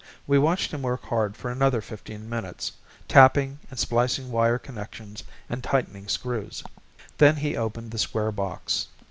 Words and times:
We 0.25 0.39
watched 0.39 0.71
him 0.71 0.81
work 0.81 1.03
hard 1.03 1.37
for 1.37 1.51
another 1.51 1.79
fifteen 1.79 2.27
minutes, 2.27 2.71
tapping 3.07 3.59
and 3.69 3.77
splicing 3.77 4.31
wire 4.31 4.57
connections 4.57 5.23
and 5.47 5.63
tightening 5.63 6.07
screws. 6.07 6.63
Then 7.19 7.35
he 7.35 7.55
opened 7.55 7.91
the 7.91 7.99
square 7.99 8.31
box. 8.31 8.87